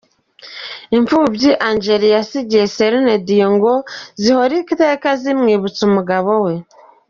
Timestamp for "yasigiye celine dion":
2.17-3.51